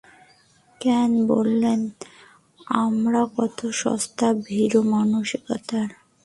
[0.81, 1.89] কেন বললেনা
[2.77, 5.89] আমরা কত সস্তা আর ভীরু মানসিকতার।